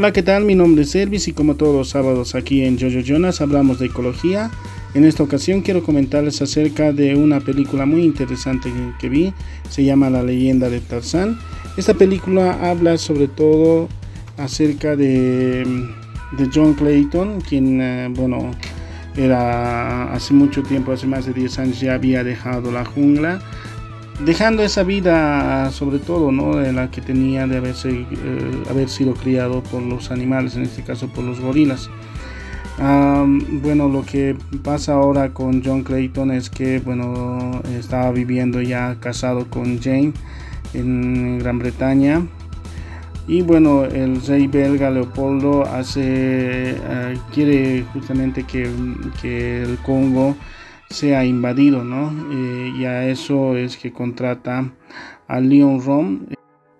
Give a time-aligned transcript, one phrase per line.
[0.00, 0.46] Hola, ¿qué tal?
[0.46, 3.88] Mi nombre es Elvis y como todos los sábados aquí en Jojo Jonas hablamos de
[3.88, 4.50] ecología.
[4.94, 9.34] En esta ocasión quiero comentarles acerca de una película muy interesante que vi,
[9.68, 11.38] se llama La leyenda de Tarzán.
[11.76, 13.90] Esta película habla sobre todo
[14.38, 15.66] acerca de,
[16.50, 18.52] John Clayton, quien, eh, bueno,
[19.18, 23.42] era hace mucho tiempo, hace más de 10 años ya había dejado la jungla
[24.24, 26.56] dejando esa vida sobre todo ¿no?
[26.56, 30.82] de la que tenía de haberse, eh, haber sido criado por los animales, en este
[30.82, 31.90] caso por los gorilas.
[32.78, 39.46] bueno, lo que pasa ahora con John Clayton es que bueno, estaba viviendo ya casado
[39.48, 40.12] con Jane
[40.74, 42.22] en Gran Bretaña.
[43.28, 48.68] Y bueno, el rey belga Leopoldo hace, eh, quiere justamente que,
[49.22, 50.34] que el Congo
[50.90, 52.12] sea invadido, ¿no?
[52.32, 54.72] Eh, y a eso es que contrata
[55.28, 56.26] a Leon Rom,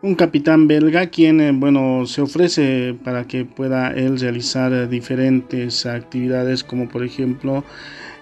[0.00, 6.64] un capitán belga quien, eh, bueno, se ofrece para que pueda él realizar diferentes actividades
[6.64, 7.64] como por ejemplo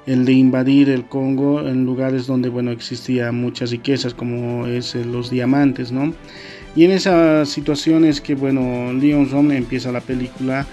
[0.06, 5.04] el de invadir el Congo en lugares donde, bueno, existía muchas riquezas como es eh,
[5.04, 6.14] los diamantes, ¿no?
[6.74, 10.66] Y en esas situaciones que, bueno, Leon Rom empieza la película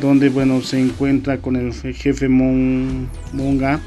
[0.00, 3.80] donde, bueno, se encuentra con el jefe Monga,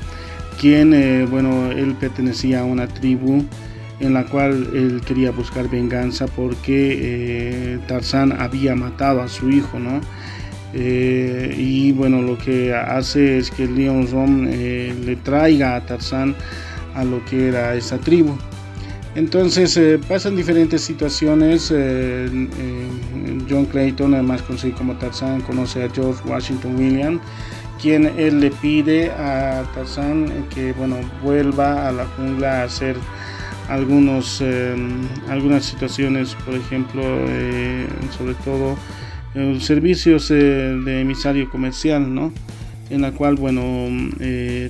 [0.58, 3.46] quien, eh, bueno, él pertenecía a una tribu
[4.00, 9.80] en la cual él quería buscar venganza porque eh, Tarzán había matado a su hijo,
[9.80, 10.02] ¿no?
[10.74, 16.36] Eh, y bueno, lo que hace es que Leon Rom le traiga a Tarzán
[16.94, 18.38] a lo que era esa tribu.
[19.16, 21.74] Entonces pasan diferentes situaciones.
[23.50, 27.22] John Clayton, más conocido como Tarzán, conoce a George Washington Williams
[27.82, 32.96] quien él le pide a Tarzán que bueno vuelva a la jungla a hacer
[33.70, 37.86] algunos em, algunas situaciones por ejemplo eh,
[38.18, 38.78] sobre todo
[39.36, 40.36] eh, servicios eh,
[40.86, 42.32] de emisario comercial no
[42.90, 43.64] en la cual bueno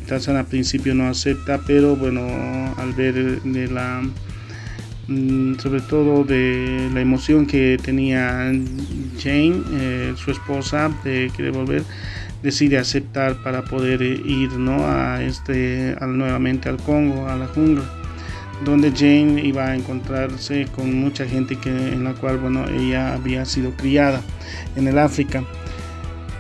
[0.07, 2.21] Tarzán al principio no acepta pero bueno
[2.77, 4.01] al ver de la
[5.07, 8.51] mm, sobre todo de la emoción que tenía
[9.19, 11.83] Jane su esposa de querer volver
[12.43, 14.85] decide aceptar para poder ir ¿no?
[14.85, 17.83] a este, nuevamente al Congo, a la jungla,
[18.63, 23.45] donde Jane iba a encontrarse con mucha gente que, en la cual bueno, ella había
[23.45, 24.21] sido criada
[24.75, 25.43] en el África.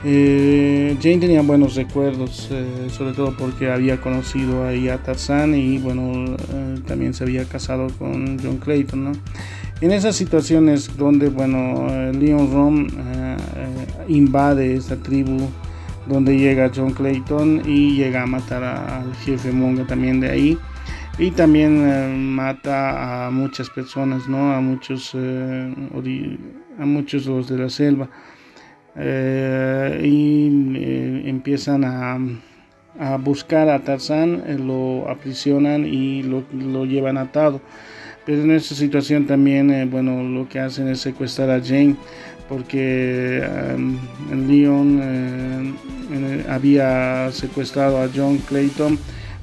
[0.03, 5.79] Eh, Jane tenía buenos recuerdos, eh, sobre todo porque había conocido ahí a Tarzan y
[5.79, 9.03] bueno, eh, también se había casado con John Clayton.
[9.03, 9.11] ¿no?
[9.81, 12.87] En esas situaciones donde bueno, Leon Rom
[14.07, 15.49] invade esta tribu
[16.07, 20.57] donde llega John Clayton y llega a matar al jefe Monga también de ahí.
[21.19, 25.73] Y también eh, mata a muchas personas no a muchos eh,
[26.79, 28.09] a muchos los de la selva.
[28.95, 32.17] Eh, y empiezan a,
[32.99, 37.61] a, buscar a Tarzán lo aprisionan y lo, lo, llevan atado
[38.27, 41.95] pero en esa situación también bueno lo que hacen es secuestrar a Jane
[42.47, 45.01] porque en Leon
[46.49, 48.97] había secuestrado a John Clayton,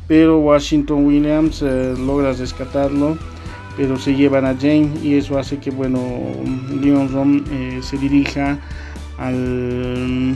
[0.08, 3.18] pero Washington Williams eh, logra rescatarlo,
[3.76, 6.00] pero se llevan a Jane y eso hace que bueno
[6.80, 8.58] Leon Rom eh, se dirija
[9.18, 10.34] al,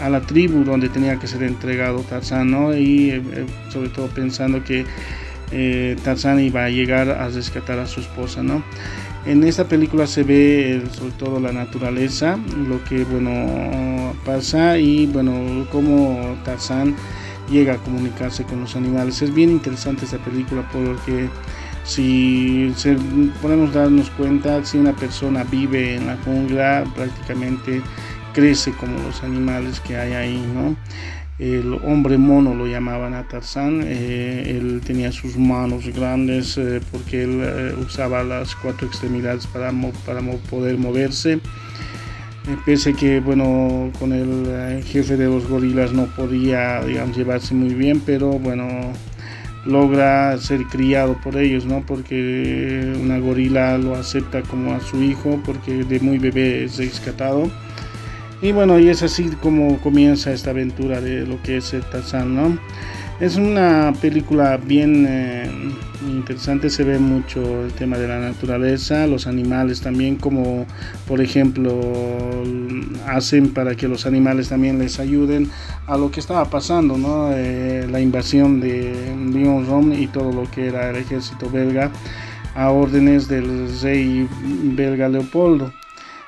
[0.00, 3.22] a la tribu donde tenía que ser entregado Tarzán, y eh,
[3.70, 4.84] sobre todo pensando que
[6.02, 8.62] Tarzán iba a llegar a rescatar a su esposa, ¿no?
[9.24, 15.66] En esta película se ve sobre todo la naturaleza, lo que bueno pasa y bueno
[15.72, 16.94] cómo Tarzán
[17.50, 19.22] llega a comunicarse con los animales.
[19.22, 21.28] Es bien interesante esta película porque
[21.82, 22.72] si
[23.42, 27.82] podemos darnos cuenta, si una persona vive en la jungla, prácticamente
[28.32, 30.76] crece como los animales que hay ahí, ¿no?
[31.38, 37.24] El hombre mono lo llamaban a Tarzán, eh, él tenía sus manos grandes eh, porque
[37.24, 39.70] él eh, usaba las cuatro extremidades para,
[40.06, 41.40] para poder moverse.
[42.64, 46.80] pese que bueno con el jefe de los gorilas no podía
[47.14, 48.92] llevarse muy bien, pero bueno
[49.66, 51.84] logra ser criado por ellos, ¿no?
[51.84, 57.50] Porque una gorila lo acepta como a su hijo porque de muy bebé es rescatado
[58.42, 62.34] y bueno, y es así como comienza esta aventura de lo que es el Tarzán,
[62.34, 62.58] ¿no?
[63.18, 65.48] Es una película bien eh,
[66.06, 70.66] interesante, se ve mucho el tema de la naturaleza, los animales también, como
[71.08, 71.80] por ejemplo
[73.06, 75.48] hacen para que los animales también les ayuden
[75.86, 77.30] a lo que estaba pasando, ¿no?
[77.32, 81.90] Eh, la invasión de Lyon Rom y todo lo que era el ejército belga
[82.54, 84.28] a órdenes del rey
[84.76, 85.72] belga Leopoldo.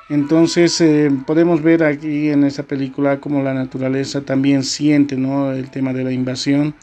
[0.09, 5.51] Entonces eh, podemos ver aquí en esta película como la naturaleza también siente ¿no?
[5.51, 6.73] el tema de la invasión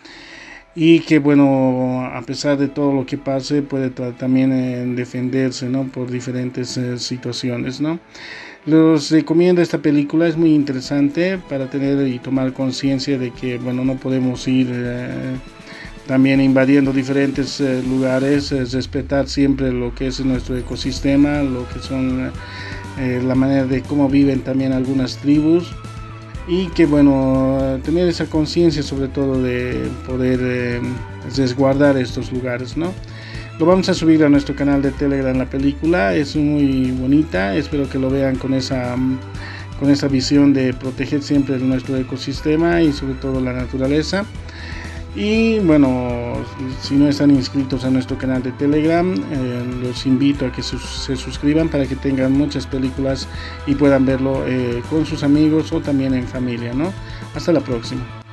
[0.76, 5.88] y que bueno, a pesar de todo lo que pase, puede también eh, defenderse ¿no?
[5.88, 7.81] por diferentes eh, situaciones.
[7.81, 7.99] ¿no?
[8.64, 13.84] Los recomiendo esta película, es muy interesante para tener y tomar conciencia de que bueno,
[13.84, 14.69] no podemos ir
[16.06, 22.31] también invadiendo diferentes lugares, respetar siempre lo que es nuestro ecosistema, lo que son
[22.98, 25.72] eh, la manera de cómo viven también algunas tribus
[26.48, 30.81] y que bueno, tener esa conciencia sobre todo de poder eh,
[31.37, 32.93] resguardar estos lugares, ¿no?
[33.58, 37.88] Lo vamos a subir a nuestro canal de Telegram la película, es muy bonita, espero
[37.88, 38.96] que lo vean con esa
[39.78, 44.25] con esa visión de proteger siempre nuestro ecosistema y sobre todo la naturaleza.
[45.16, 46.34] Y bueno,
[46.82, 51.16] si no están inscritos a nuestro canal de Telegram, eh, los invito a que se
[51.16, 53.26] suscriban para que tengan muchas películas
[53.66, 56.92] y puedan verlo eh, con sus amigos o también en familia, ¿no?
[57.34, 58.25] Hasta la próxima.